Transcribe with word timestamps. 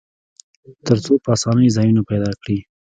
تر 0.85 0.97
څو 1.05 1.13
په 1.23 1.29
آسانۍ 1.35 1.67
ځایونه 1.75 2.01
پیدا 2.09 2.31
کړي. 2.41 2.57